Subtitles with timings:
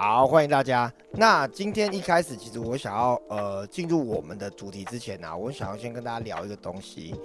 [0.00, 0.90] 好，欢迎大家。
[1.10, 7.16] 那今天一开始，其实我想要呃进入我们的主题之前呢，我想要先跟大家聊一个东西，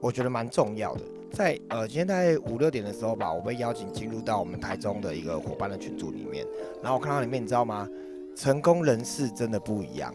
[0.00, 1.02] 我觉得蛮重要的。
[1.30, 6.46] 在呃今天大概五六点的时候吧，我被邀请进入到我们台中的一个伙伴的群组里面，
[6.82, 7.86] 然后我看到里面，你知道吗？
[8.34, 10.14] 成功人士真的不一样。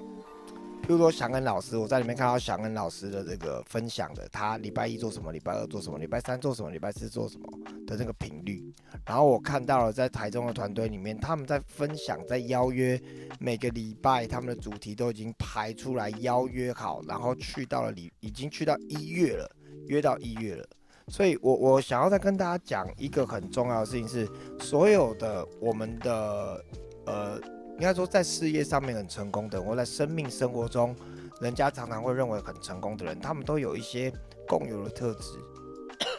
[0.82, 7.46] 比如说祥恩老师，我在里面看到祥恩老师的这个分享的，他礼拜一做什么，礼拜二做什么，礼拜三做什么，礼拜四做什么
[7.86, 8.74] 的那个频率。
[9.06, 12.98] 然后我看到了在台中的团队里面，他们在分享，在邀约，
[13.38, 19.52] 每个礼拜他们的主题都已经排出来，邀约好，然后去到了里，已经去到一月了，
[19.88, 20.66] 约到一月了。
[21.10, 24.26] 所以我我想要再跟大家讲一个很重要的事情是，
[24.62, 26.64] 所有的我们的
[27.06, 27.57] 呃。
[27.78, 30.96] 应该说，在事业上面很成功的，或在生命生活中，
[31.40, 34.12] 人家常常会认为很成功的人，他们都有一些
[34.48, 35.38] 共有的特质。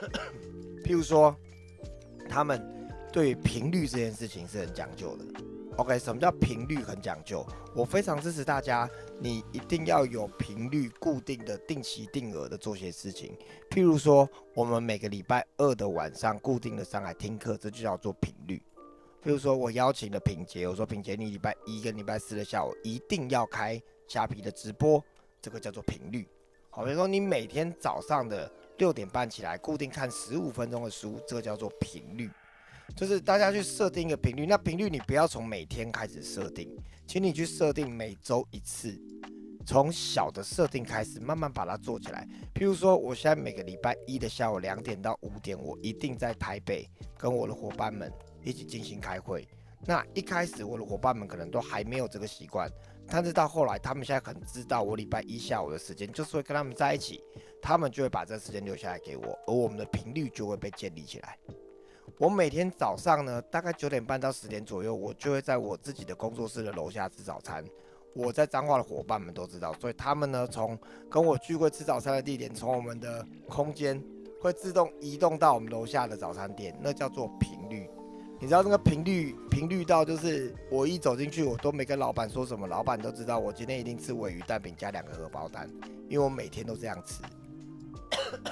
[0.87, 1.35] 譬如说，
[2.29, 2.63] 他们
[3.13, 5.25] 对频率这件事情是很讲究的。
[5.77, 7.45] OK，什么叫频率很讲究？
[7.75, 8.89] 我非常支持大家，
[9.21, 13.37] 你一定要有频率固定的、定期定额的做些事情。
[13.71, 18.63] 譬如说，我们每个礼拜二的晚上固定的上来听课，这就叫做频率。
[19.29, 25.05] 比如说，我邀请了品杰，我说品杰，你礼拜一跟礼拜四的下午一定要开虾皮的直播，
[25.43, 26.27] 这个叫做频率。
[26.71, 32.31] 好，比如说你每天早上的六点半起来，固定看十五分钟的书，这个叫做频率。
[32.97, 36.75] 就是大家去设定一个频率，那频率你不要从每天开始设定，
[37.07, 38.99] 请你去设定每周一次，
[39.67, 42.27] 从小的设定开始，慢慢把它做起来。
[42.55, 48.11] 譬如说，我现在每个礼拜一的下午两点到五点，我一定在台北跟我的伙伴们。
[48.43, 49.47] 一起进行开会。
[49.87, 52.69] 那一开始我的伙伴们可能都还没有这个习惯，
[53.07, 57.23] 但是到后来，他们现在很知道我礼拜一下午的时间就是会跟他们在一起，
[57.63, 61.39] 他们就会把这个时间留下来给我，而我们的频率就会被建立起来。
[62.19, 67.65] 我每天早上呢，大概九点半到十点左右，我就会在我自己的工作室的楼下吃早餐。
[68.15, 70.77] 我在彰化的伙伴们都知道，所以他们呢，从
[71.09, 74.03] 跟我聚会吃早餐的地点，从我们的空间
[74.41, 77.89] 会自动移动到我们楼下的早餐店，那叫做频率。
[78.41, 85.69] 你知道那个频率频率到，就是我一走进去，我都没跟老板说什么，老板都知道我今天一定吃尾鱼蛋饼加两个荷包蛋，
[86.09, 87.21] 因为我每天都这样吃。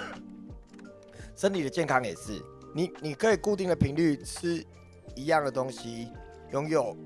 [1.36, 2.42] 身体的健康也是，
[2.74, 4.66] 你你可以固定的频率吃
[5.14, 6.08] 一样的东西，
[6.50, 6.94] 拥有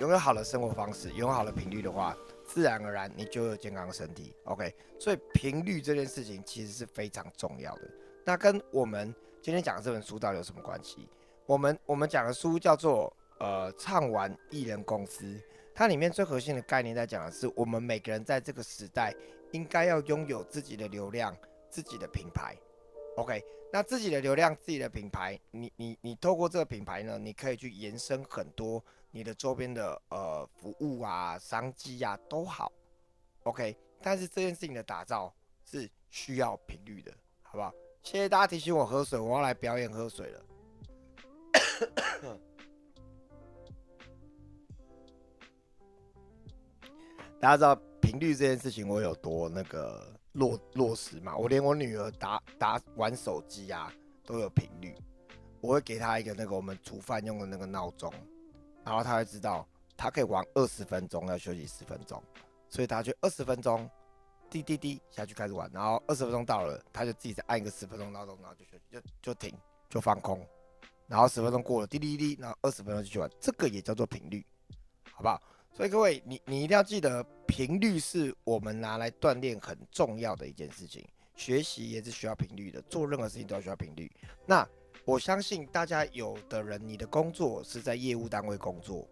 [0.00, 2.16] 拥有好的生活方式，拥有好的频率的话。
[2.44, 4.34] 自然而然，你就有健康的身体。
[4.44, 7.90] OK，所以频率这件事情其实是非常重要的。
[8.24, 11.08] 那跟我们今天讲的这本书到底有什么关系？
[11.46, 15.40] 我们我们讲的书叫做呃唱完艺人公司，
[15.74, 19.14] 它里面最核心的概念在讲的是，我们每个人在这个时代
[19.50, 21.36] 应该要拥有自己的流量、
[21.68, 22.56] 自己的品牌。
[23.16, 28.82] OK，那自己的流量、自己的品牌，你你你透过这个品牌呢，你可以去延伸很多。
[29.14, 32.72] 你的周边的呃服务啊、商机啊都好
[33.42, 35.30] ，OK，但是这件事情的打造
[35.66, 37.12] 是需要频率的，
[37.42, 37.70] 好不好？
[38.02, 40.40] 谢谢大家提醒我喝水，我要来表演喝水了。
[47.40, 51.36] 大家知道频率这件事情我有多那个落落实嘛？
[51.36, 53.92] 我连我女儿打打玩手机啊
[54.24, 54.94] 都有频率，
[55.60, 58.12] 我会给她一个那个我们煮饭用的那个闹钟。
[58.84, 62.22] 然后她会知道，她可以玩二十分钟，要休息十分钟，
[62.68, 63.88] 所以她就二十分钟，
[64.52, 68.64] 滴滴滴下去开始玩，然后二十分钟到了，他就自己再按一个十分钟闹钟，然后就
[69.00, 69.54] 就就停，
[69.88, 70.46] 就放空，
[71.06, 74.44] 然后十分钟过了，滴滴滴，然后二十分钟继续玩，这个也叫做频率，
[75.10, 75.40] 好不好？
[75.72, 81.02] 所以各位，你你一定要记得，频率是我们拿来锻炼很重要的一件事情，
[81.34, 84.12] 学习也是需要频率的，做任何事情都要需要频率。
[84.44, 84.68] 那
[85.06, 89.08] 我相信大家有的人，你的工作是在业务单位工作，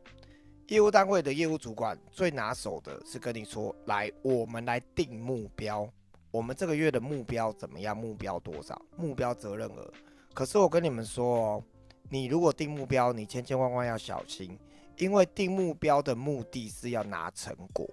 [0.70, 5.92] 业务单位的业务主管最拿手的是跟你说：“来，我们来定目标，
[6.31, 7.97] 我们这个月的目标怎么样？
[7.97, 8.80] 目标多少？
[8.97, 9.92] 目标责任额。”
[10.32, 11.65] 可是我跟你们说哦，
[12.09, 14.56] 你如果定目标，你千千万万要小心，
[14.97, 17.84] 因为定目标的目的是要拿成果，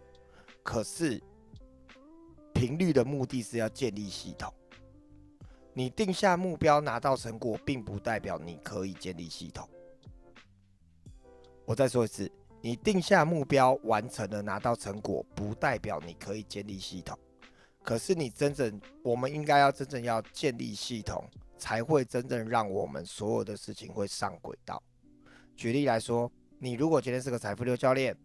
[0.61, 1.19] 可是
[2.53, 4.53] 频率的目的是要建立系统。
[5.73, 9.67] 你定下目标拿到成果，并不代表你可以建立系统。
[11.65, 12.31] 我再说一次，
[12.61, 17.17] 你定下目标完成了拿到成果，不代表你可以建立系统。
[17.83, 21.23] 可是你真正，我们应该要真正要建立系统，
[21.57, 24.81] 才会真正让我们所有的事情会上轨道。
[25.55, 28.15] 举例来说，你如果今天是个财富流教练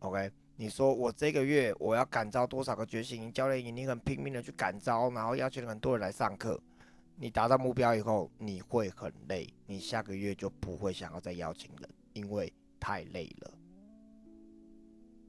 [0.00, 0.30] ，OK。
[0.56, 3.74] 你说我这个月我要感召多少个觉醒营教练营？
[3.74, 6.60] 你很拼命的去感召，然后邀请很多人来上课。
[7.16, 13.54] 你达到目标以后，你会很累，你下个月就不会想要再邀请人，因为太累了。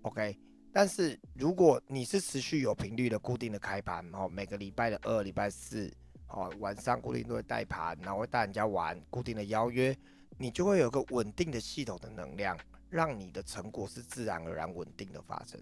[0.03, 0.35] OK，
[0.73, 5.93] 但是如果你是持续有频率的固定的开盘，哦，每个礼拜的二、礼拜四，
[6.29, 9.95] 哦，晚上固定都会带盘，然后会带人家玩，固定的邀约，
[10.39, 12.57] 你就会有个稳定的系统的能量，
[12.89, 15.59] 让你的成果是自然而然稳定的发生。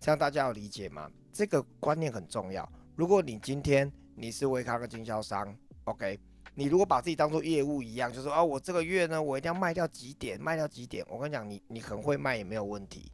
[0.00, 1.10] 这样大家要理解吗？
[1.32, 2.70] 这个观念很重要。
[2.94, 6.20] 如果你今天你是维康的经销商，OK，
[6.54, 11.04] 你如果把自己当做业务一样，就说啊，我这个月呢，我一定要卖掉几点，卖掉几点。
[11.08, 13.10] 我跟你讲，你你很会卖也没有问题。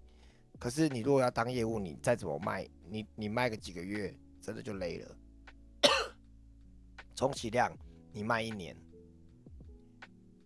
[0.58, 5.16] 可是你如果要当业务，你再怎么卖，你你卖个几个月，真的就累了。
[7.16, 7.74] 充其量
[8.12, 8.76] 你卖一年，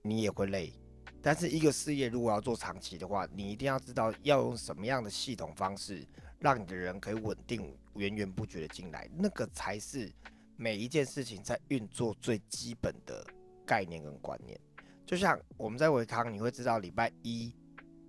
[0.03, 0.73] 你也会累。
[1.21, 6.07] 但是一个事业如果要做长期的话，你一定要知道要用什么样的系统方式。
[6.41, 10.13] 让你的人可以稳定、源源不绝的进来，那个才是
[10.57, 13.25] 每一件事情在运作最基本的
[13.67, 14.59] 概念跟观念。
[15.07, 17.55] 就像我们在维康，你会知道礼拜一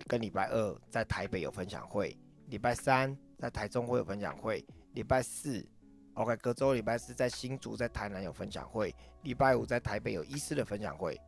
[0.07, 5.67] 跟礼拜二在台北有分享会，礼拜三在台中会有分享会，礼拜四
[6.13, 11.19] ，OK，隔周礼拜四在新竹、在台南有分享会，礼拜五在台北有医师的分享会，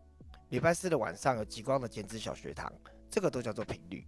[0.49, 2.71] 礼拜四的晚上有极光的减脂小学堂，
[3.09, 4.07] 这个都叫做频率。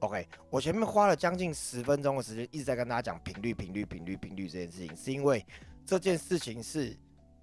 [0.00, 5.44] OK，我前面花了将近十分钟的时间，一直在跟大家讲频率、频率、频率、频率这件事情，是因为
[5.86, 6.98] 这件事情是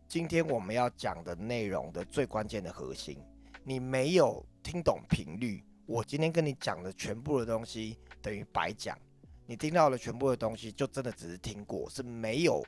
[0.05, 3.17] 今天我们要讲的内容的最关键的核心。
[3.63, 8.99] 你没有听懂频率，我今天跟你讲的全部的东西等于白讲。
[9.45, 12.61] 你听到了全部的东西，就真的只是听过，是没有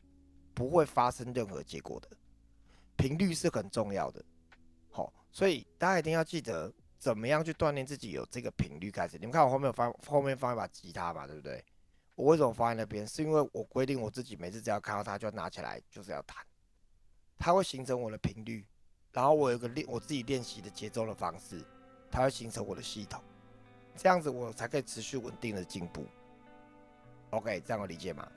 [0.54, 2.08] 不会发生任何结果的。
[2.96, 4.24] 频率是很重要的，
[4.90, 6.74] 好，所以大家一定要记得。
[6.98, 9.16] 怎么样去锻炼自己有这个频率开始？
[9.20, 11.64] 你们看我后面放后面放一把吉他吧，对不对？
[12.16, 13.06] 我为什么放在那边？
[13.06, 16.38] 是因为我规定我自己每次只要看到它就要拿起来，就是要弹。
[17.38, 18.66] 它会形成我的频率，
[19.12, 21.62] 然后我有个练我自己练习的节奏的方式，
[22.10, 23.22] 它会形成我的系统，
[23.96, 26.06] 这样子我才可以持续稳定的进步。
[27.32, 28.28] OK，这样我理解吗？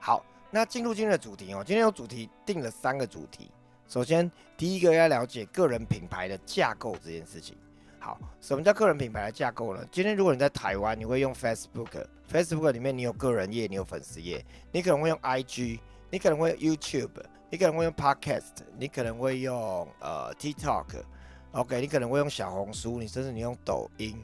[0.00, 0.24] 好。
[0.50, 3.50] 那进入今天的主题哦，今天有主题定了三个主题。
[3.88, 7.58] 首先，第一个要了解个人品牌的架构这件事情。
[8.04, 9.82] 好，什么叫个人品牌的架构呢？
[9.90, 15.80] 今天如果你在台湾，你会用 Facebook，Facebook 里面你有个人页，你有粉丝页，你可能会用 IG，
[16.10, 17.08] 你可能会用 YouTube，
[17.48, 24.20] 你可能会用 Podcast，你可能会用呃 TikTok，OK，你可能会用小红书，你甚至你用抖音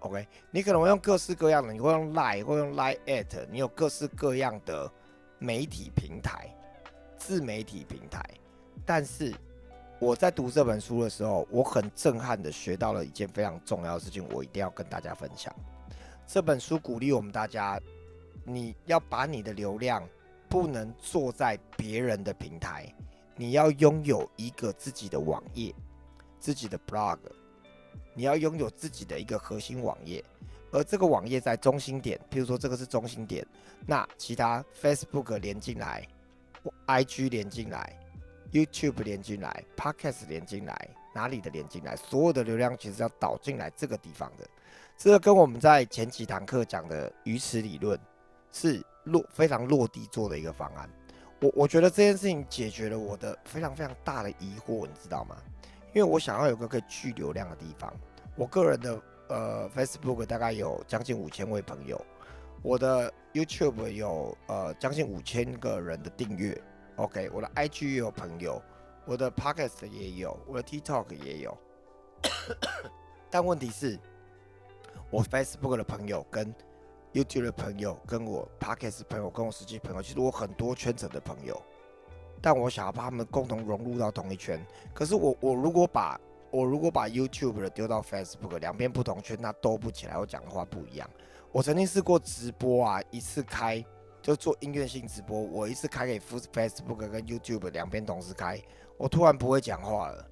[0.00, 4.92] ，OK，你可能会用各式各样的，你会用 Line，会用 Line at，你有各式各样的。
[5.40, 6.48] 媒体平台、
[7.18, 8.22] 自媒体平台，
[8.86, 9.34] 但是
[10.04, 15.50] 我在读这本书的时候，我很震撼的学到了一件非常重要的事情，我一定要跟大家分享。
[16.26, 17.80] 这本书鼓励我们大家，
[18.44, 20.06] 你要把你的流量
[20.46, 22.86] 不能做在别人的平台，
[23.34, 25.74] 你要拥有一个自己的网页、
[26.38, 27.16] 自己的 blog，
[28.12, 30.22] 你要拥有自己的一个核心网页。
[30.70, 33.46] 而这个网页在中心点，譬如说这个是中心点，
[33.86, 36.06] 那其他 Facebook 连进来
[36.88, 37.98] ，IG 连进来
[38.54, 44.48] ，YouTube 连进来，Podcast 连进来，哪里的连进来，所有的流量其实要导进来这个地方的。
[44.96, 48.00] 这个跟我们在前几堂课讲的鱼池理论
[48.50, 50.88] 是落非常落地做的一个方案。
[51.40, 55.36] 我我觉得这件事情解决了我的非常非常大的疑惑，你知道吗？
[55.92, 57.92] 因为我想要有个可以聚流量的地方，
[58.36, 59.02] 我个人的。
[59.26, 61.98] 呃，Facebook 大概有将近五千位朋友，
[62.60, 66.52] 我的 YouTube 有呃将近五千个人的订阅
[66.96, 68.62] ，OK，我的 IG 也有朋友，
[69.04, 71.56] 我的 Podcast 也有，我的 TikTok 也有，
[73.30, 73.98] 但问题是，
[75.10, 76.54] 我 Facebook 的朋友跟
[77.12, 81.60] YouTube 的朋友，跟我 Podcast 朋友，跟我实际朋友，其实我很多圈层的朋友，
[82.40, 84.60] 但我想要把他们共同融入到同一圈，
[84.92, 86.20] 可是我我如果把
[86.50, 90.16] 我如果把 YouTube 的丢到 Facebook，两边不同圈，那都不起来。
[90.16, 91.08] 我讲的话不一样。
[91.50, 93.84] 我曾经试过直播啊，一次开
[94.24, 98.58] 就做音乐性直播，我一次开给 Facebook 跟 YouTube 两边同时开，
[98.96, 100.26] 我突然不会讲话了，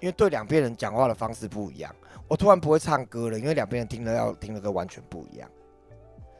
[0.00, 1.94] 因为对两边人讲话的方式不一样。
[2.26, 5.48] 我突然不会唱歌了，因为两边人听了要听的歌完全不一样。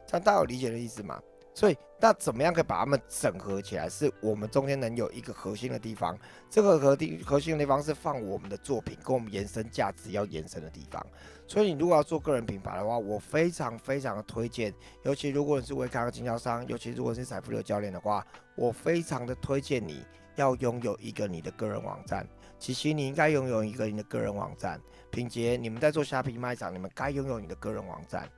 [0.05, 1.17] 这样大家有理解的意思吗？
[1.53, 3.89] 所以，那怎么样可以把它们整合起来？
[3.89, 6.17] 是我们中间能有一个核心的地方。
[6.49, 11.05] 这个核地核心的地方是放我们的作品，跟我们延伸价值要延伸的地方。
[11.45, 14.73] 所以，你如果要做个人品牌的话，我非常非常的推荐。
[15.03, 20.05] 尤其如果你是微康的经销商，尤其如果是财富流教练的话，我非常的推荐你
[20.35, 22.25] 要拥有一个你的个人网站。
[22.57, 24.79] 其实你应该拥有一个你的个人网站。
[25.09, 28.29] 品杰，你们在做虾皮卖场，你们该拥有你的个人网站。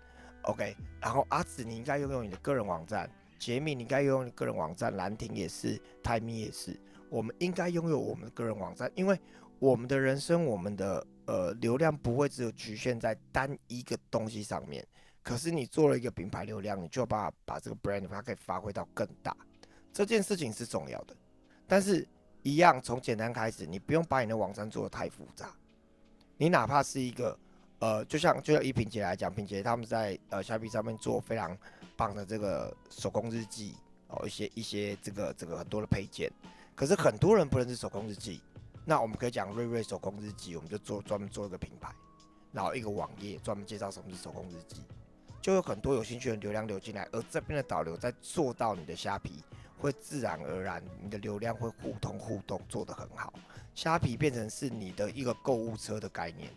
[0.44, 3.10] OK，然后阿紫，你应该拥有你的个人网站。
[3.40, 9.20] 杰米，你应该拥有你个人网站，兰亭也是，泰米也是，我们应该拥有我们的个人网站，因为
[9.60, 14.86] 我们的人生，我们的呃流量不会只有局限在单一个东西上面。
[15.22, 19.36] 可是你做了一个品牌流量，你就把把这个 brand 它可以发挥到更大，
[19.92, 21.14] 这件事情是重要的。
[21.68, 22.08] 但是，
[22.44, 25.50] 一样从简单开始，你不用把你的网站做的太复杂。
[26.38, 27.38] 你哪怕是一个，
[27.84, 31.58] 呃，就像就像以品杰来讲，品杰他们在呃虾皮上面做非常
[31.98, 33.76] 棒的这个手工日记
[34.08, 36.32] 哦，一些一些这个这个很多的配件。
[36.76, 38.42] 可是很多人不认识手工日记，
[38.86, 41.94] 那我们可以讲瑞瑞手工日记，我们就做专门做一个品牌，
[42.54, 44.78] 然后一个网页专门介绍什么是手工日记。
[45.42, 49.44] 就有很多有兴趣的流量流进来，而这边的导流在做到你的虾皮，
[49.78, 53.34] 会自然而然，你的流量会互通互动，做得很好。
[53.76, 56.50] 虾皮变成是你的一个购物车的概念，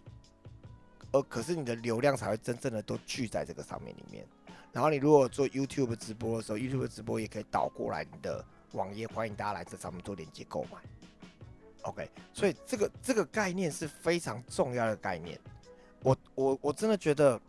[1.22, 4.26] 可是你的流量才会真正的都聚在这个上面里面。
[4.72, 10.78] 然后你如果做 YouTube 直播的时候，YouTube 直播也可以导过来你的网页，欢迎大家来这上面做链接购买。
[11.82, 15.38] OK，所以这个这个概念是非常重要的概念。
[16.02, 17.40] 我我我真的觉得。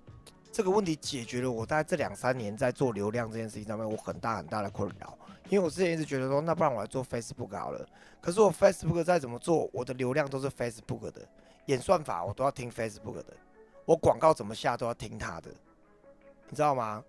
[0.49, 5.15] 这个问题解决了，我在这两三年在做流量这件事情上面，我很大很大的困扰。
[5.49, 7.87] 因为我之前一直觉得说，那不然我来做 Facebook 好了。
[8.19, 11.27] 可是我 Facebook 再怎么做，我的流量都是 Facebook 的
[11.67, 13.25] 演算法，我都要听 Facebook 的。
[13.87, 15.49] 我广告怎么下都要听他的，
[16.49, 17.01] 你知道吗？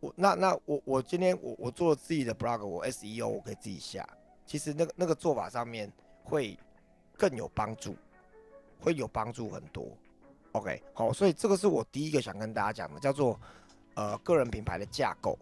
[0.00, 4.04] 我那那我我今天我我做自己的 blog，我 SEO 我可以自己下。
[4.44, 5.90] 其实那个那个做法上面
[6.24, 6.58] 会
[7.16, 7.94] 更有帮助，
[8.80, 9.86] 会有帮助很多。
[10.50, 13.40] OK，好，所以这个是我第一个想跟大家讲的，叫做
[13.94, 15.38] 呃个人品牌的架构。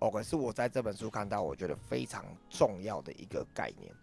[0.00, 3.94] OK，是我在这本书看到我觉得非常重要的一个概念。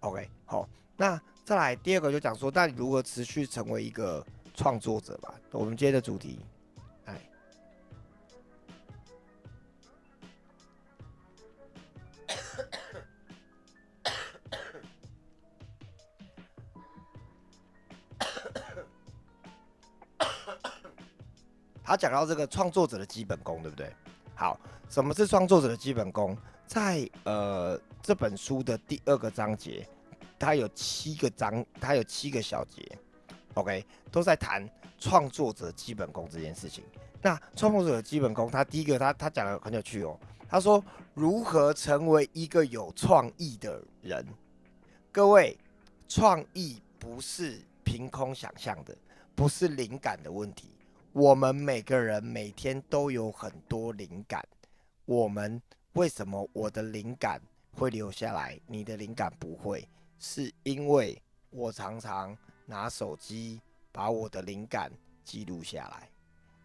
[0.00, 4.24] OK，好，那再来第二个就讲说，那你如何持续成为一个
[4.56, 5.34] 创作者吧？
[5.52, 6.40] 我们今天的主题。
[7.04, 7.20] 哎
[21.84, 23.92] 他讲到这个创作者的基本功，对不对？
[24.34, 24.58] 好，
[24.88, 26.36] 什么是创作者的基本功？
[26.66, 29.86] 在呃这本书的第二个章节，
[30.38, 32.98] 它有七个章，它有七个小节
[33.56, 34.66] ，OK，都在谈
[34.98, 36.84] 创作者基本功这件事情。
[37.20, 40.18] 那创作者基本功，他第一个，他他讲的很有趣哦。
[40.48, 40.82] 他说
[41.12, 44.24] 如何成为一个有创意的人？
[45.10, 45.58] 各位，
[46.06, 48.96] 创意不是凭空想象的，
[49.34, 50.70] 不是灵感的问题。
[51.12, 54.46] 我们每个人每天都有很多灵感，
[55.06, 55.60] 我们
[55.94, 57.40] 为什么我的灵感
[57.72, 59.88] 会留下来，你的灵感不会？
[60.18, 61.20] 是因为
[61.50, 62.36] 我常常
[62.66, 63.60] 拿手机
[63.92, 64.92] 把我的灵感
[65.24, 66.10] 记录下来。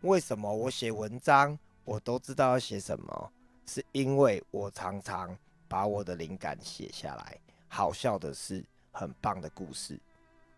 [0.02, 3.32] 为什么我写文章我都知道要写什么？
[3.68, 7.38] 是因为我常常把我的灵感写下来。
[7.68, 9.98] 好笑的是，很棒的故事。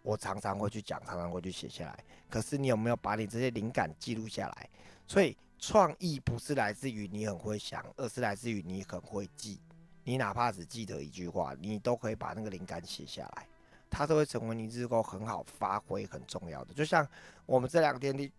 [0.01, 2.03] 我常常会去讲，常常会去写下来。
[2.29, 4.69] 可是你有没有把你这些灵感记录下来？
[5.05, 9.61] 所以创意不是来自于你很会想，而是来自于你很会记。
[10.03, 13.47] 你哪怕只记得一句话，你都可以把那个灵感写下来，
[13.93, 16.73] 它都会成为你日后很好发挥、很重要的。
[16.73, 17.07] 就像
[17.45, 18.31] 我们这两天你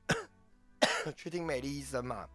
[1.14, 2.28] 去听美丽医生嘛，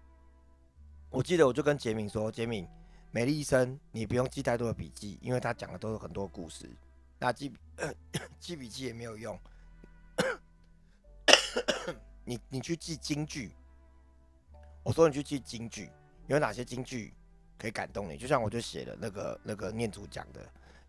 [1.09, 2.65] 我记得我就跟杰敏说：“杰敏，
[3.11, 6.69] 美丽医生，你不用记太多的笔记，因为他讲的都是很多故事。”
[7.19, 7.51] 那记
[8.39, 9.37] 记笔记也没有用，
[12.23, 13.51] 你你去记京剧，
[14.81, 15.91] 我说你去记京剧，
[16.27, 17.13] 有哪些京剧
[17.57, 18.17] 可以感动你？
[18.17, 20.39] 就像我就写了那个那个念祖讲的，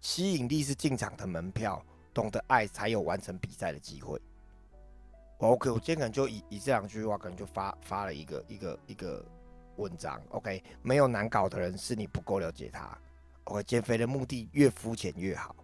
[0.01, 4.21] 吸引力是进场的门票，懂得爱才有完成比赛的机会。
[5.39, 9.25] OK，我今天可能就以以这两句话，可能就发发了一个一个一个
[9.77, 10.21] 文章。
[10.31, 12.97] OK，没有难搞的人是你不够了解他。
[13.45, 15.57] OK，减肥的目的越肤浅越好。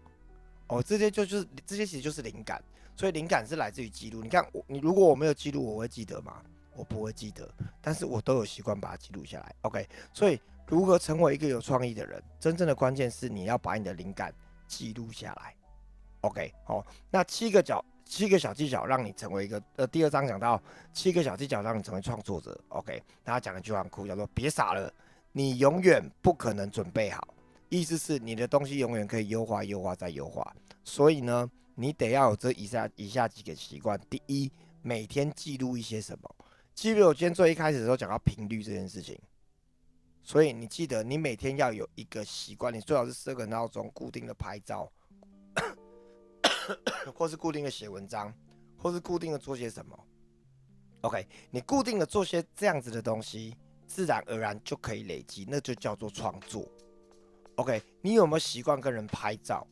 [0.69, 2.62] 哦，这些就就是这些，其实就是灵感，
[2.97, 4.23] 所以灵感是来自于记录。
[4.23, 6.43] 你看我，你如果我没有记录，我会记得吗？
[6.75, 7.49] 我不会记得，
[7.81, 9.55] 但是我都有习惯把它记录下来。
[9.62, 14.35] OK，所以如何成为一个有创意的人，真正的关键是你要把你的灵感
[14.67, 15.55] 记录下来。
[16.26, 20.61] OK，好，那七个角，七个小技巧让你成为一个呃，第二章讲到
[20.92, 22.61] 七个小技巧让你成为创作者。
[22.68, 24.92] OK，大家讲一句话很酷，叫做别傻了，
[25.30, 27.28] 你永远不可能准备好。
[27.68, 30.52] 意思是你的东西永远可以优化、优化再优化，
[30.83, 34.00] 所以呢，你得要有这以下以下几个习惯。
[34.11, 34.50] 第一，
[34.83, 36.37] 每天记录一些什么。
[36.75, 39.16] 记录我今天最一开始的时候讲到频率这件事情，
[40.23, 44.90] 所以你记得你每天要有一个习惯，你最好是设个闹钟，固定的拍照，
[47.15, 48.33] 或是固定的写文章，
[48.77, 49.99] 或是固定的做些什么。
[51.03, 53.55] OK，你固定的做些这样子的东西，
[53.87, 56.67] 自然而然就可以累积，那就叫做创作。
[57.57, 59.67] OK，你有没有习惯跟人拍照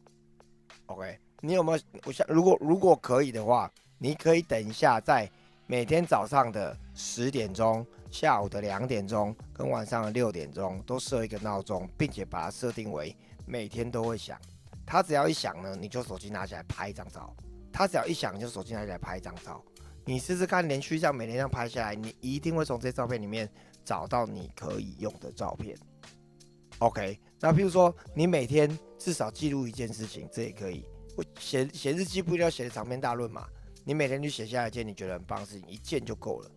[0.87, 1.79] ？OK，你有没有？
[2.05, 5.31] 我想，如果如果可以的话，你可以等一下，在
[5.67, 14.39] 每天早上的十点钟、下午的两点钟跟晚上的六点钟都设一个闹钟，并且把它设定为每天都会响。
[14.87, 17.35] 他只要一响呢，你就手机拿起来拍一张照。
[17.73, 19.65] 他只要一响，就手机拿起来拍一张照。
[20.05, 23.51] 你试试看，连续这样每天这样拍下来，你一定会从这些照片里面
[23.85, 25.77] 找到你可以用的照片。
[26.79, 30.85] OK，那譬如说，你每天至少记录一件事情，这也可以。
[31.17, 33.47] 我写写日记不一定要写的长篇大论嘛，
[33.85, 36.51] 你每天就写下来一件你觉得很棒的事情，一件就够了。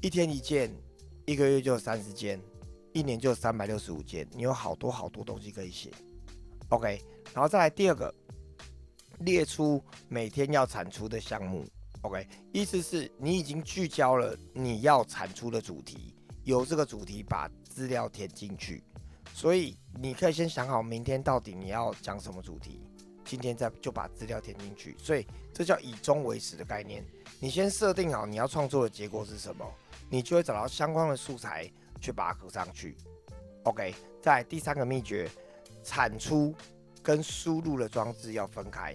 [0.00, 0.70] 一天一件，
[1.26, 2.40] 一个月就三十件，
[2.92, 5.90] 一年就三百六十五件，你有好多好多东西可以写。
[6.68, 7.00] OK，
[7.32, 8.12] 然后再来第二个，
[9.20, 11.64] 列出每天要产出的项目。
[12.02, 18.82] OK，意思是你已经聚焦了你要产出的主题，由这个主题把资料填进去。
[19.32, 22.80] 所以你可以先想好明天到底你要讲什么主题，
[23.24, 24.96] 今天再就把资料填进去。
[24.98, 27.04] 所以这叫以终为始的概念。
[27.38, 29.64] 你先设定好你要创作的结果是什么，
[30.08, 31.70] 你就会找到相关的素材
[32.00, 32.96] 去把它合上去。
[33.64, 35.30] OK，在第三个秘诀，
[35.84, 36.54] 产出
[37.02, 38.94] 跟输入的装置要分开。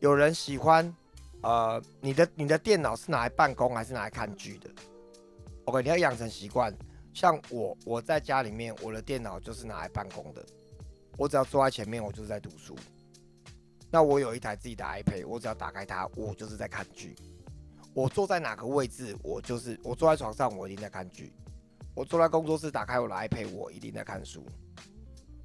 [0.00, 0.94] 有人喜欢，
[1.42, 4.70] 呃，你的你的电脑是拿来办公还是拿来看剧的
[5.64, 6.72] ？OK，你要养成习惯。
[7.12, 10.44] 像我，我在家里面，我的电脑就是拿来办公的。
[11.16, 12.76] 我只要坐在前面，我就是在读书。
[13.90, 17.16] 那我有一台自己的 iPad，我只要打开它，我就是在看剧。
[17.92, 21.32] 我坐在哪个位置，我就是我坐在床上，我一定在看剧。
[21.94, 24.46] 我坐在工作室，打开我的 iPad，我一定在看书。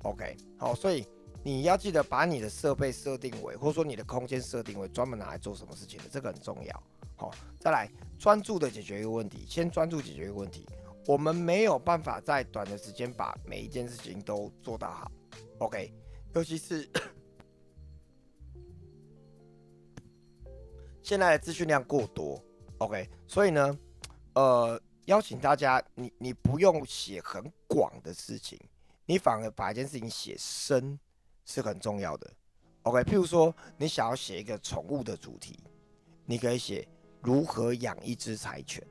[0.03, 1.07] OK，好，所以
[1.43, 6.83] 你要记得把你的设备设定为，或者说你的空间设定为专门拿来做什么事情的，这个很重要。
[7.15, 10.65] 好，再来专注的解决一个问题，先专注解决一个问题。
[11.05, 15.11] 我们没有办法在短的时间把每一件事情都做到好
[15.59, 15.93] ，OK？
[16.33, 16.89] 尤其是
[21.03, 22.41] 现在的资讯量过多
[22.77, 23.09] ，OK？
[23.27, 23.77] 所以呢，
[24.35, 28.57] 呃，邀请大家，你你不用写很广的事情，
[29.05, 30.97] 你反而把一件事情写深
[31.45, 32.31] 是很重要的
[32.83, 33.03] ，OK？
[33.03, 35.59] 譬如说，你想要写一个宠物的主题，
[36.25, 36.87] 你可以写
[37.21, 38.81] 如何养一只柴犬。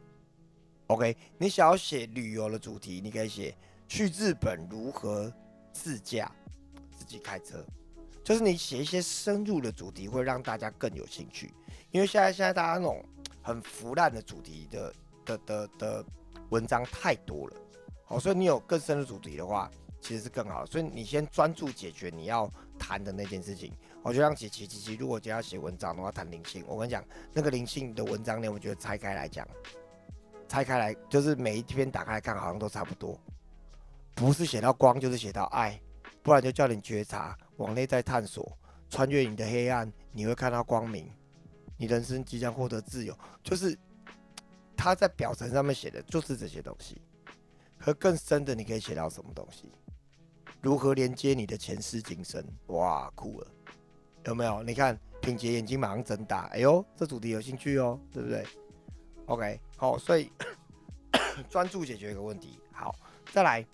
[0.88, 3.57] OK，你想要写旅游的主题，你可以写
[3.88, 5.33] 去日本如何
[5.73, 6.31] 自驾，
[6.91, 7.65] 自己开车，
[8.23, 11.55] 就是你写一些深入的主题，会让大家更有兴趣。
[11.91, 13.03] 因为现在现在大家那种
[13.43, 16.05] 很腐烂的主题的的的的
[16.51, 17.57] 文章太多了，
[18.05, 19.71] 好，所以你有更深的主题的话，
[20.03, 20.67] 其实是更好。
[20.67, 23.73] 所以你先专注解决你要谈的那件事情。
[24.03, 29.47] 我就像琪琪琪琪，如果今天要写文章的话，谈灵性，我跟你讲，那个灵性的文章呢，我觉得拆开来讲。
[30.49, 33.19] 拆开来，就是每一篇打开来看，好像都差不多，
[34.15, 35.81] 不是写到光，就是写到爱，
[36.23, 38.59] 不然就叫你觉察，往内在探索，
[38.91, 41.09] 穿越你的黑暗，你会看到光明，
[41.79, 43.17] 你人生即将获得自由。
[43.43, 43.79] 就是
[44.77, 47.01] 他在表层上面写的就是这些东西，
[47.79, 49.73] 和更深的，你可以写到什么东西？
[50.62, 52.40] 如何连接你的前世今生？
[52.68, 53.46] 哇，酷了，
[54.27, 54.62] 有没有？
[54.62, 58.46] 你看品杰眼睛马上睁大，哎呦，这主题有兴趣哦，对不对
[59.27, 60.31] ？OK，好，所以
[61.51, 62.61] 专注解决一个问题。
[62.70, 62.94] 好，
[63.33, 63.66] 再来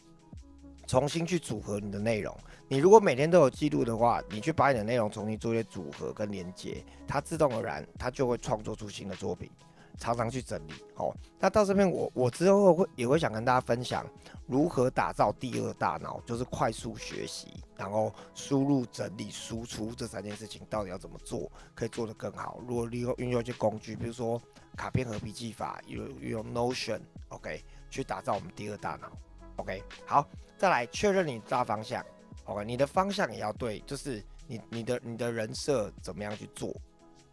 [0.87, 2.35] 重新去组合你的内容。
[2.68, 9.51] 你如果每天都有记录的话，你去把你的内容重新做一些组合跟连接，它自动而然它就会创作出新的作品。
[9.98, 10.72] 常常去整理。
[10.94, 14.06] 好，那到这边我我之后会也会想跟大家分享
[14.46, 22.58] 如何打造第二大脑，就是快速学习，然后输入、整理、输出这三件事情到底要怎么做，可以做得更好。
[22.66, 24.40] 如果利用运用一些工具，比如说。
[24.76, 29.11] 卡片和笔记法，有用 Notion，OK，去打造我们第二大脑
[29.56, 30.24] ，OK，好，
[30.56, 32.00] 再来确认你大方向
[32.44, 36.72] ，OK，你的方向也要对，就是你你的你的人设怎么样去做，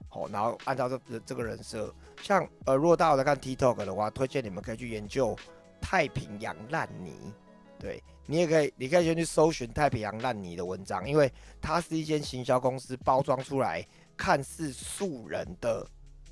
[0.10, 1.94] 好，然后按照这这个人设，
[2.26, 5.38] 像呃，如果大家有在看 TikTok 的话，推荐你们可以去研究
[5.80, 7.32] 太平洋烂泥，
[7.78, 13.86] 对你也可以，你可以先去搜寻太平洋烂泥的文章，因为它是一间行销公司包装出来
[14.18, 15.88] 看似素人的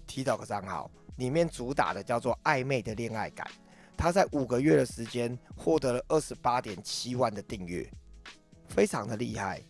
[0.08, 0.90] TikTok 账号。
[1.18, 3.48] 里面主打的叫做暧昧的恋爱感，
[3.96, 7.88] 他在五个月的时间获得了二十八点七万的订阅，
[8.68, 9.62] 非常的厉害。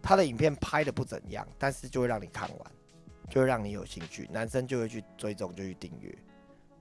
[0.00, 2.72] 他的影片拍的不怎样，但是就会让你看完，
[3.28, 6.16] 就会让你有兴趣，男生就会去追踪，就去订阅。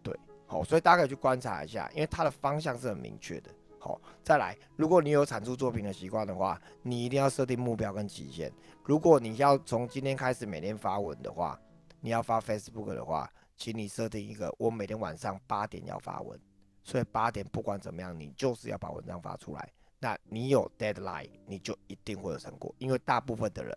[0.01, 3.51] 对，好，所以大家可以去观察一下，因为他的方向是很明确的。
[3.79, 8.51] 好，再来，如果你有产出作品的习惯的话，你一定要设定目标跟期限。
[8.83, 11.59] 如果你要从今天开始每天发文的话，
[12.01, 13.29] 你要发 Facebook 的话。
[13.59, 16.39] 请你设定一个，我每天晚上八点要发文，
[16.83, 19.67] 所以八点不管怎么样，你就是要把文章发出来。
[19.97, 23.75] 那你有 deadline，你就一定会有成果，因为大部分的人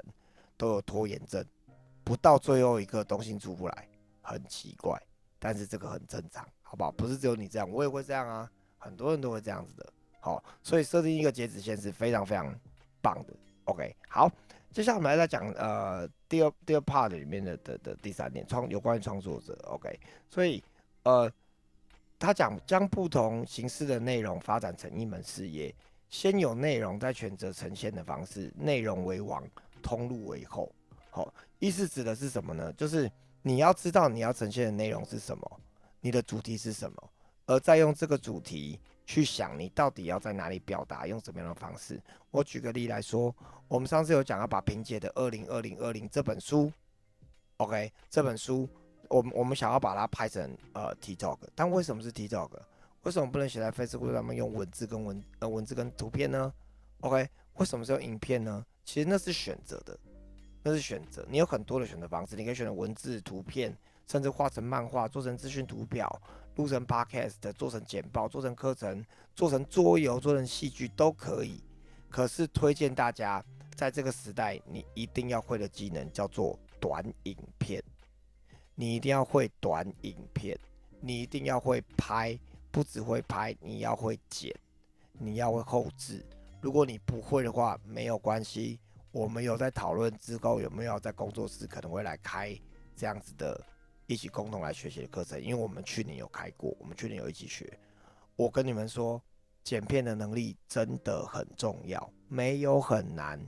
[0.59, 1.43] 都有拖延症，
[2.11, 3.89] 不到最后一个东西出不来，
[4.21, 5.01] 很奇怪，
[5.39, 6.91] 但是这个很正常，好不好？
[6.91, 9.93] 不是只有你这样，我也会这样啊，很多人都会这样子的。
[10.19, 12.53] 好，所以设定一个截止线是非常非常
[13.01, 13.35] 棒的。
[13.67, 14.29] OK，好，
[14.73, 19.57] 接下来我们来再讲呃第二第二 part 里面的的的第三点创有关于创作者。
[19.69, 19.97] OK，
[20.29, 20.61] 所以
[21.05, 21.33] 呃
[22.19, 25.73] 他讲将不同形式的内容发展成一门事业，
[26.09, 29.49] 先有内容再选择呈现的方式，内容为王，
[29.81, 30.69] 通路为后。
[31.13, 32.73] 好，意思指的是什么呢？
[32.73, 33.09] 就是
[33.43, 35.61] 你要知道你要呈现的内容是什么，
[36.01, 37.11] 你的主题是什么，
[37.47, 38.81] 而再用这个主题。
[39.07, 42.01] 去想你到底要在哪里表达，用什么样的方式。
[42.31, 43.35] 我举个例来说，
[43.67, 46.73] 我们上次有讲要把萍姐的《二零二零二零》这本书
[47.57, 48.69] ，OK，这本书，
[49.09, 52.51] 我们我们想要把它拍成呃 TikTok，但为什么是 TikTok？
[53.03, 56.53] 为什么不能写在 Facebook 上面用文字跟文呃文字跟图片呢
[57.01, 58.65] ？OK，为什么是用影片呢？
[58.85, 59.99] 其实那是选择的，
[60.63, 61.27] 那是选择。
[61.29, 66.21] 你有很多的选择方式，你可以选择文字、图片，甚至画成漫画，做成资讯图表。
[66.57, 69.03] 录成 podcast，做成简报，做成课程，
[69.35, 71.63] 做成桌游，做成戏剧都可以。
[72.11, 73.43] 可是推荐大家，
[73.75, 77.83] 在这个时代，你一定要会的技能叫做短影片。
[78.75, 80.59] 你一定要会短影片，
[81.01, 82.39] 你一定要会拍，
[82.71, 84.55] 不只会拍，你要会剪，
[85.13, 86.23] 你要会后置。
[86.61, 88.79] 如果你不会的话，没有关系，
[89.13, 92.59] 我们有在讨论之后有没有在工作室可能会来开
[92.97, 93.61] 这样子的。
[94.07, 97.79] 一起共同来学习的课程，因为我们去年有开过，我们去年有一起学。
[98.35, 99.23] 我跟你们说，
[99.63, 103.41] 剪片的能力真的很重要，没有很难，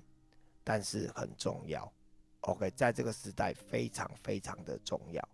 [0.63, 1.93] 但是很重要。
[2.43, 5.29] OK，在这个时代非常非常的重要，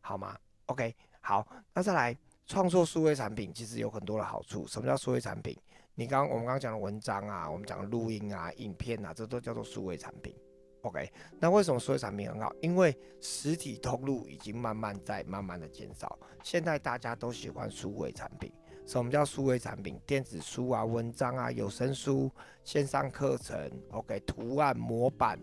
[0.00, 4.66] 好吗？OK，好，那再来创作数位产品，其实有很多的好处。
[4.66, 5.56] 什么叫数位产品？
[5.96, 10.34] 你刚我们刚刚讲的文章啊，我们讲的录音啊、影片啊，这都叫做数位产品。
[10.82, 12.52] OK，那为什么数位产品很好？
[12.60, 18.52] 因为实体通路已经慢慢在慢慢的减少，现在大家都喜欢数位产品。
[18.84, 19.98] 什么叫数位产品？
[20.04, 22.30] 电子书啊、文章啊、有声书、
[22.64, 25.38] 线上课程，OK，图案模板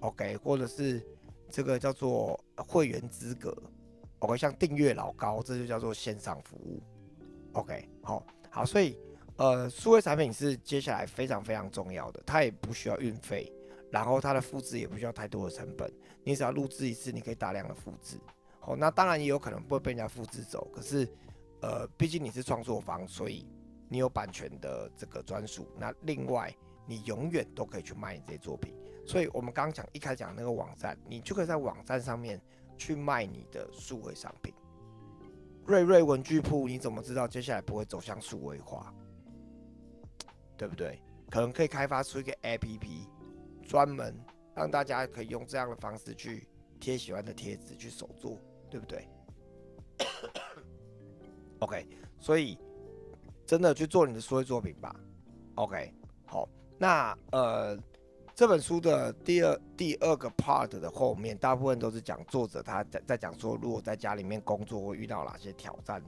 [0.00, 1.04] ，OK，或者是
[1.50, 3.54] 这个叫做会员资格
[4.20, 6.82] ，OK，像订阅老高，这就叫做线上服务
[7.52, 8.96] ，OK，好，好，所以
[9.36, 13.52] 呃，数位产品是接下来非常非常重要的，它也不需要运费。
[13.90, 15.92] 然后它的复制也不需要太多的成本，
[16.24, 18.18] 你只要录制一次，你可以大量的复制。
[18.58, 21.06] 好，那当然也有可能不会被人家复制走，可是，
[21.60, 23.46] 呃，毕竟你是创作方，所以
[23.90, 25.68] 你有版权的这个专属。
[25.76, 26.50] 那另外，
[26.86, 28.74] 你永远都可以去卖你这些作品。
[29.06, 32.40] 所以我们刚刚讲一开始讲那个网站，你就可以在网站上面
[32.78, 34.54] 去卖你的数位商品。
[35.66, 38.94] 瑞瑞文具铺，你怎么知道接下来不会走向数位化？
[40.56, 41.00] 对不对？
[41.30, 43.06] 可能可以开发出一个 APP。
[43.64, 44.14] 专门
[44.54, 46.46] 让大家可以用这样的方式去
[46.78, 48.36] 贴喜欢的贴纸，去手做，
[48.68, 49.08] 对不对？
[51.60, 51.86] OK，
[52.18, 52.58] 所以
[53.46, 54.94] 真的去做你的所有作品吧。
[55.54, 55.94] OK，
[56.26, 57.78] 好，那呃
[58.34, 66.02] 这本书的第二第二个 part 的后面，大部分都是讲作者他在在讲说，如果在家里面工作会遇到哪些挑战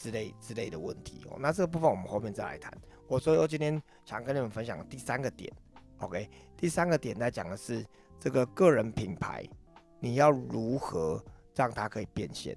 [0.00, 1.36] 之类之类的问题哦。
[1.38, 2.72] 那这个部分我们后面再来谈。
[3.06, 5.52] 我所以我今天想跟你们分享第三个点。
[5.98, 7.84] OK，第三个点在讲的是
[8.18, 9.44] 这个个人品牌，
[9.98, 11.22] 你要如何
[11.54, 12.56] 让它可以变现？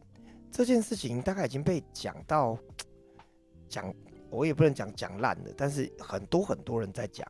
[0.49, 2.57] 这件事情大概已经被讲到
[3.67, 3.93] 讲，
[4.29, 7.27] 我也不能讲讲烂了，但是很多很多人在讲，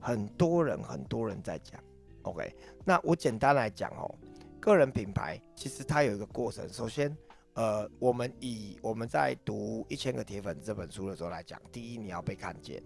[0.00, 1.80] 很多人很多人在讲。
[2.22, 2.52] OK，
[2.84, 4.12] 那我简单来讲哦，
[4.58, 6.66] 个人品牌其实它有一个过程。
[6.68, 7.14] 首先，
[7.54, 12.82] 呃，我们以我们在读《一千个铁粉》这本书的时候来讲，第一你要被看见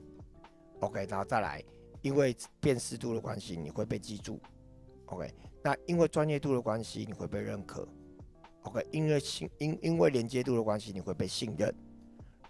[0.80, 1.62] ，OK，然后再来。
[2.00, 4.38] 因为辨识度的关系，你会被记住
[5.06, 5.34] ，OK？
[5.64, 7.86] 那因为专业度的关系，你会被认可
[8.62, 8.86] ，OK？
[8.92, 11.74] 因为信因因为连接度的关系，你会被信任，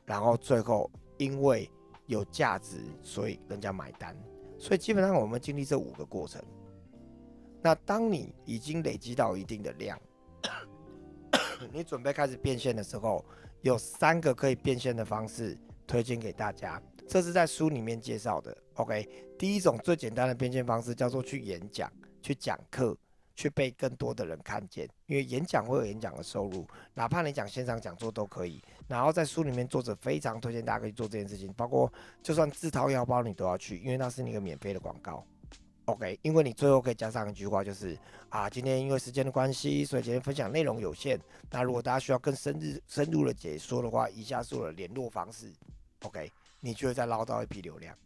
[0.05, 1.69] 然后最后因为
[2.09, 4.15] 有价值，所以人家买单。
[4.59, 6.43] 所以基本上我们经历这五个过程。
[7.63, 9.99] 那当你已经累积到一定的量，
[11.73, 13.25] 你准备开始变现的时候，
[13.63, 16.81] 有三个可以变现的方式推荐给大家。
[17.07, 18.57] 这是在书里面介绍的。
[18.75, 21.91] OK，第一种最简单的变现方式叫做去演讲、
[22.23, 22.97] 去讲课、
[23.35, 24.89] 去被更多的人看见。
[25.07, 28.63] 因为演讲会有演讲的收入，哪怕你讲线上讲座都可以。
[28.87, 31.91] 然后在书里面，作者非常推荐大家可以做这件事情，包括
[32.23, 35.25] 就算自掏腰包你都要去，因为那是你一个免费的广告。
[35.89, 37.99] OK，因为你最后可以加上一句话，就是
[38.29, 41.19] 啊，今天因为时间的关系，所以今天分享内容有限。
[41.51, 45.51] 那如果大家需要更深入深入的解说的话，以下是我的联络方式。
[46.03, 47.97] OK，你就会再捞到一批流量。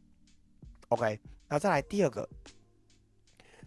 [0.91, 1.19] OK，
[1.49, 2.29] 那再来第二个，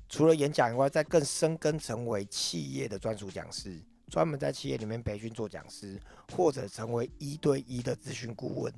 [0.08, 6.00] 除了演讲以外，再更深耕成为企业的专属讲师，专门在企业里面培训做讲师，
[6.34, 8.74] 或者成为一对一的咨询顾问。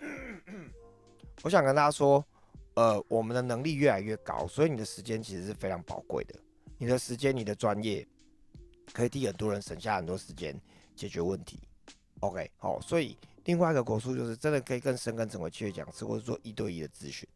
[1.44, 2.26] 我想跟大家说。
[2.74, 6.34] 呃，我们的能力越来越高，所以你的时间其实是非常宝贵的。
[6.76, 8.06] 你的时间、你的专业，
[8.92, 10.60] 可以替很多人省下很多时间
[10.96, 11.60] 解决问题。
[12.20, 17.28] OK，好，所以另外一个果树就是真的可以更深耕成为企业讲师，或者做一对一的咨询。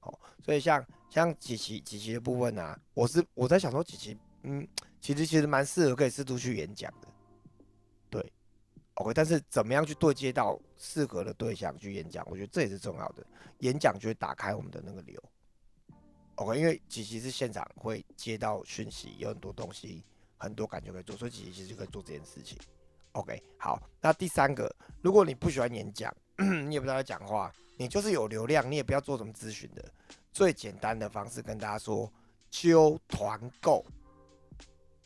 [0.00, 4.66] 好，所以像像几期几期的部分呢，我是我在想说几期，嗯，
[5.00, 7.08] 其实其实蛮适合可以适度去演讲的。
[8.96, 13.24] OK，但是怎么样去对接到适合的对象去演讲，我觉得这也是重要的。
[13.58, 15.22] 演讲就会打开我们的那个流。
[16.36, 20.02] OK，因为琪琪是现场会接到讯息，有很多东西，
[20.38, 22.58] 很多感觉可以做，所以琪琪其实就可以做这件事情。
[23.12, 26.14] OK，好，那第三个，如果你不喜欢演讲，
[26.66, 29.84] 你也不知道讲话，你就是有流量，你也不要做什么咨询的，
[30.32, 32.10] 最简单的方式跟大家说，
[32.50, 33.84] 揪团购。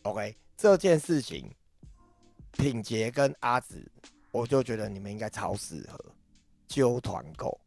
[0.03, 1.53] OK，这件事情。
[2.53, 3.85] 品杰跟阿紫，
[4.33, 5.99] 我就觉得你们应该超适合
[6.67, 7.59] 揪团购。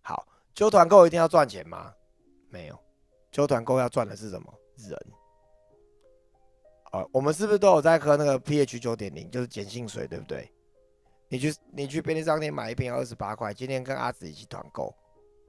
[0.00, 1.92] 好，揪团购一定要赚钱吗？
[2.50, 2.78] 没有，
[3.30, 4.52] 揪团购要赚的是什么？
[4.76, 4.98] 人。
[6.92, 10.50] 哦，我们是不是都有在喝那个 pH 九点零，就是碱性水，对不对？
[11.28, 14.94] 你去你去便利商店买一瓶要二十八块，今天跟阿紫一起团购，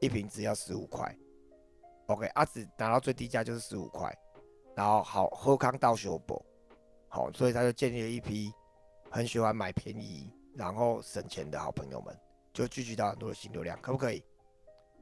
[0.01, 1.15] 一瓶只要十五块。
[2.07, 4.13] OK，阿紫拿到最低价就是十五块，
[4.75, 6.43] 然后好喝康到修补，
[7.07, 8.51] 好，所以他就建立了一批。
[9.11, 12.15] 很喜欢买便宜然后省钱的好朋友们，
[12.53, 14.23] 就聚集到很多的新流量，可不可以？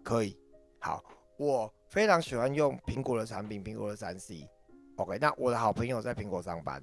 [0.04, 0.38] 可以。
[0.80, 1.04] 好，
[1.38, 4.48] 我非常喜欢用苹果的产品，苹果的三 C。
[4.98, 6.82] OK，那我的好朋友在苹果上班，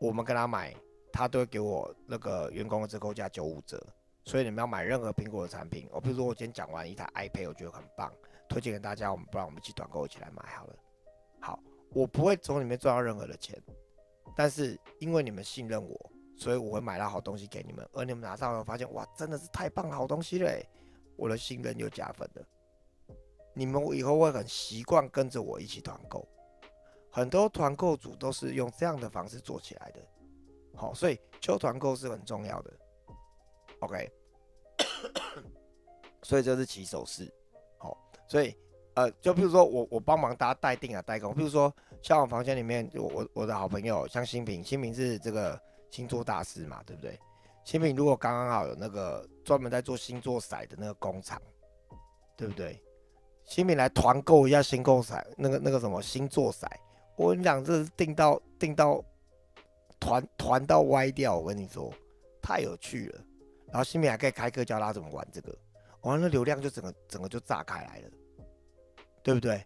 [0.00, 0.74] 我们跟他买，
[1.12, 3.80] 他都会给我那个员工的折扣价九五折。
[4.24, 8.12] 所以你们要买任何苹果的产品，我比如说我今天讲完一台 iPad，我觉得很棒，
[8.48, 10.76] 推荐给大家，我们不然我们一起团购一起来买好了。
[11.40, 11.60] 好，
[11.92, 13.56] 我不会从里面赚到任何的钱，
[14.34, 16.10] 但是因为你们信任我。
[16.38, 20.66] 所以我会买到好东西给你们，而你们拿到后发现，哇，真的是太棒好东西嘞！
[21.16, 22.42] 我的信任又加分了。
[23.54, 26.28] 你们以后会很习惯跟着我一起团购，
[27.10, 30.00] 很多团购组都是用这样的方式做起来的。
[30.74, 32.70] 好，所以秋团购是很重要的。
[33.80, 34.12] OK，
[36.22, 37.32] 所以这是起手式。
[37.78, 37.96] 好，
[38.28, 38.54] 所以
[38.94, 45.58] 呃，就比如说我我帮忙大家代订啊代购，比如说像我房间里面，我我我的好朋友像新平，新平是这个。
[45.90, 47.18] 星座大师嘛，对不对？
[47.64, 51.40] 新品如果刚刚好有那个专门在做星座骰的那个工厂，
[52.36, 52.80] 对不对？
[53.44, 56.66] 新品来团购一下星座骰，那个那个什么星座骰，
[57.16, 59.02] 我跟你讲，这是定到定到
[59.98, 61.92] 团团到歪掉，我跟你说，
[62.42, 63.20] 太有趣了。
[63.68, 65.56] 然后新品还可以开课教大家怎么玩这个，
[66.02, 68.10] 完了流量就整个整个就炸开来了，
[69.22, 69.64] 对不对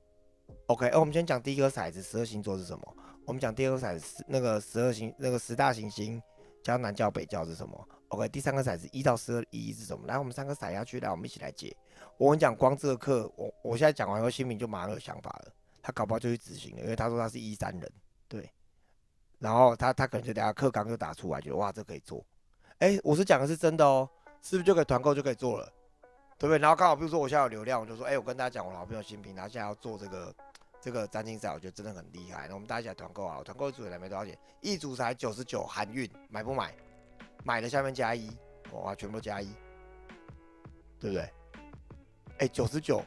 [0.66, 2.96] ？OK，哎，我们先讲第一个骰子，十二星座是什么？
[3.26, 6.20] 我们讲第二个骰子，那个十二行，那个十大行星
[6.62, 10.06] 加南教北教是什么？OK，第三个骰子一到十二一是什么？
[10.06, 11.76] 来，我们三个骰下去，来，我们一起来解。
[12.16, 17.92] 我跟你讲，光这个课，我我现在讲完后，新民就马上有想法了，他搞不好就去执行了，因为他说他是一三人，
[18.26, 18.50] 对。
[19.38, 22.24] 然后他他可能就等下课纲就打出来，觉得哇，这可以做。
[22.78, 24.08] 哎，我是讲的是真的哦，
[24.42, 25.72] 是不是就可以团购就可以做了？
[26.36, 26.58] 对不对？
[26.58, 30.34] 然后刚好比如说我现在有流量，我就说，哎，我跟大家讲，我老朋友新平，他现在要做这个。
[30.80, 33.42] 这个占星赛我觉得真的很厉害，那我们大家一起来团购啊！
[33.44, 36.74] 团购一组来没多少钱，一组才九十九含运，买不买？
[37.44, 38.30] 买的下面加一，
[38.72, 39.52] 哇，全部加一，
[40.98, 41.30] 对不对？
[42.38, 43.02] 哎，九十九，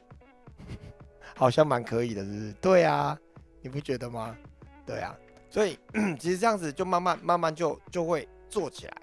[1.36, 2.54] 好像蛮可以的，是不是？
[2.54, 3.18] 对啊，
[3.62, 4.38] 你不觉得吗？
[4.86, 5.18] 对啊，
[5.50, 5.80] 所以
[6.20, 8.98] 其实这样子就慢慢慢慢就就会做起来。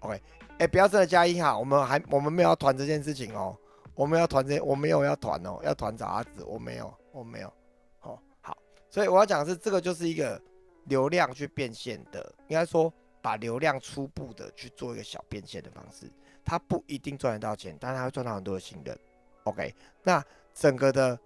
[0.00, 0.20] OK，
[0.58, 3.56] 哎，不要真的加一哈，我们还我们没有要团这件事情哦，
[3.94, 7.52] 我们要团这，我没有要团哦，要团找阿紫，我没有，我没有。
[8.00, 8.56] 哦，好
[8.88, 10.40] 所以我要讲的是，这个就是一个
[10.84, 16.10] 流量去变现的，应该说把流量初步的去做一个小变现的方式，
[16.44, 18.98] 它不一定赚得到钱，但是它会赚到很多的信任。
[19.44, 21.18] OK，那整个的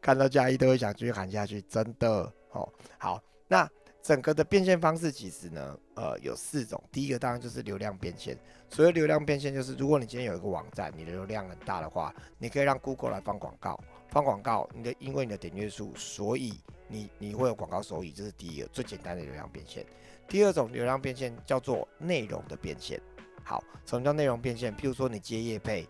[0.00, 2.70] 看到加一都会想继续喊下去，真的哦。
[2.98, 3.68] 好，那
[4.02, 6.82] 整个的变现方式其实呢，呃，有四种。
[6.92, 8.38] 第一个当然就是流量变现，
[8.70, 13.78] 所谓流量变现就是，如果你今天有一个网站，你的流量很大的话，你可以让 Google 来放广告，
[14.10, 19.84] 放广告，你的因为你的点阅数，所以你你会有广告收益，这是第一个最简单的流量变现。
[20.28, 23.00] 第二种流量变现叫做内容的变现。
[23.44, 24.74] 好，什么叫内容变现？
[24.76, 25.86] 譬如说你接业配，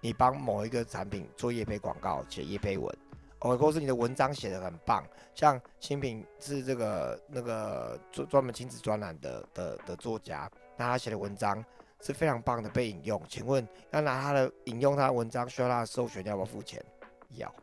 [0.00, 2.92] 你帮某一个产品做业配广告，写业配文
[3.40, 11.64] 哦或是你的文章写的很棒，像新品是这个那个专专门亲子专栏的的的作家，那他写的文章
[12.00, 13.22] 是非常棒的，被引用。
[13.28, 16.84] 请问要拿他的引用他的文章需要他的授权要不要付钱？
[17.30, 17.54] 要，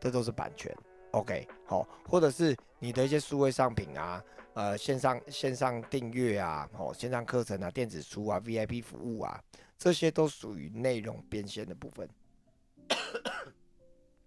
[0.00, 0.74] 这都是版权。
[1.12, 4.22] OK，好，或者是你的一些数位商品啊，
[4.54, 9.40] 呃，线上线上订阅啊，哦，线上课程啊，电子书啊，VIP 服务啊，
[9.78, 12.08] 这些都属于内容变现的部分。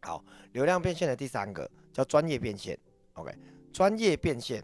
[0.02, 2.80] 好，流量变现的第三个叫专业变现。
[3.14, 3.36] OK，
[3.74, 4.64] 专业变现。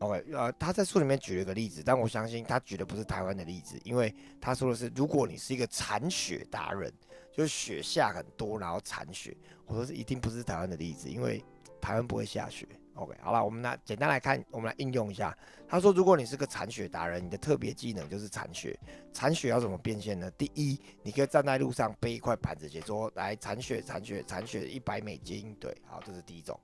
[0.00, 6.92] OK，呃，他在书里面举了一个例子，但我相信他举的不是台湾的例子，因为他说的是，如果你是一个铲雪达人，
[7.36, 11.44] 就雪下很多，然后铲雪，我说是一定不是台湾的例子，因为。
[11.80, 15.36] 台湾不会下雪，OK，好了，我们来简单来看，我们来应用一下。
[15.68, 18.74] 他说，如果你是个铲雪达人，你的特别技能就是铲雪。
[19.12, 20.30] 铲雪要怎么变现呢？
[20.30, 25.54] 第一，你可以站在路上背一块板子，写说来铲雪，铲雪，铲雪，一百美金。
[25.60, 26.58] 对，好，这是第一种。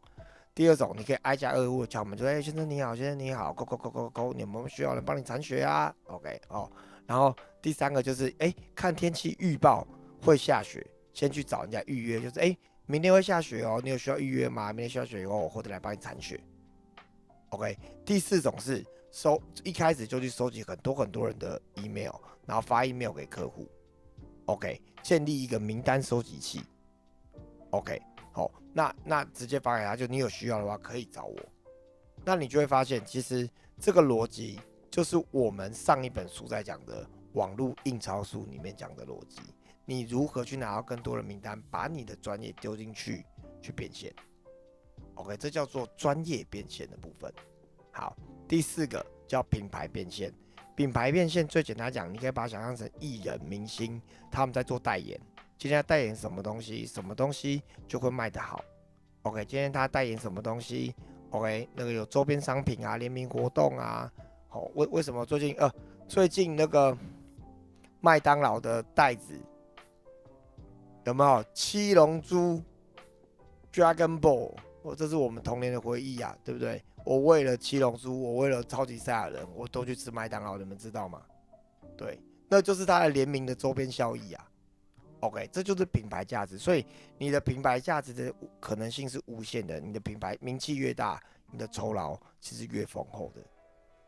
[0.55, 6.73] 第二种，你可以挨家挨户敲门，说，哎，先生你好，先生你好，勾勾勾勾勾，你有没需要人帮你铲雪啊？OK，哦，
[7.07, 9.87] 然后第三个就是，哎，看天气预报
[10.23, 12.57] 会下雪，先去找人家预约，就是，哎。
[12.87, 14.73] 明天会下雪哦，你有需要预约吗？
[14.73, 16.43] 明天下雪以后，我或者来帮你铲雪。
[17.51, 22.13] OK，第四种是收一开始就去收集很多很多人的 email，
[22.47, 23.69] 然后发 email 给客户。
[24.47, 26.63] OK，建立一个名单收集器。
[27.71, 28.03] OK，
[28.33, 31.39] 好，那那直接发给他，就你有需要的话可以找我。
[32.25, 34.59] 那你就会发现，其实这个逻辑
[34.91, 39.43] 就是我们上一本书在讲的网络印钞术里面讲的逻辑。
[39.91, 43.27] 你如何去拿到更多的名单，把你的专业丢进去
[43.61, 44.15] 去变现
[45.15, 47.29] ？OK，这叫做专业变现的部分。
[47.91, 50.33] 好，第四个叫品牌变现。
[50.77, 54.01] 品牌变现最简单讲，你可以把它想象成艺人、明星
[54.31, 55.21] 他们在做代言。
[55.59, 58.65] 今天代言什么东西，什么东西就会卖得好。
[59.23, 60.95] OK，今天他代言什么东西
[61.31, 64.09] ？OK，那个有周边商品啊，联名活动啊。
[64.47, 65.69] 好，为为什么最近呃，
[66.07, 66.97] 最近那个
[68.01, 69.37] 麦当劳的袋子？
[71.05, 72.63] 有没有七龙珠
[73.73, 76.83] ？Dragon Ball，哦，这是我们童年的回忆啊，对不对？
[77.05, 81.23] 我为了七龙珠，我为了超级赛亚人，我都去吃麦当劳，你们知道吗？
[81.97, 84.47] 对，那就是它的联名的周边效益啊。
[85.21, 86.85] OK，这就是品牌价值，所以
[87.19, 89.81] 你的品牌价值的可能性是无限的。
[89.81, 93.43] 你的品牌名气越大，你的酬劳其实越丰厚的。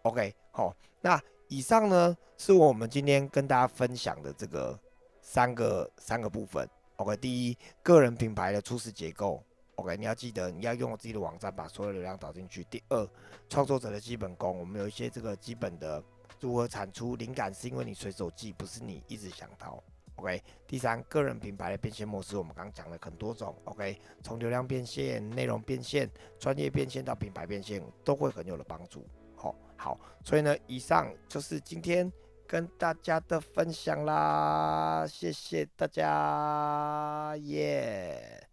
[0.03, 4.79] OK，好，那以上呢是我们今天跟大家分享的这个
[5.21, 6.69] 三个三个部分。
[7.03, 9.43] OK，第一，个人品牌的初始结构。
[9.75, 12.63] OK，你要记得，你要用我自己的网站把所有流量导进去。
[12.71, 13.11] 第二，
[13.49, 16.01] 创作者的基本功，我们有一些这个基本的
[16.39, 19.83] 如何产出灵感，是因为你随手记，不是你一直想到。
[20.15, 23.53] OK，第三，个人品牌的变现模式，我们刚刚讲了很多种。
[23.65, 29.05] OK，从流量变现、内容变现、专业变现到品牌变现，都会很有的帮助。
[29.35, 32.13] 好，好，所以呢，以上就是今天。
[32.53, 38.47] 跟大家的分享啦，谢谢大家，耶，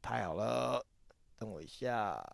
[0.00, 0.86] 太好了，
[1.36, 2.24] 等我一下。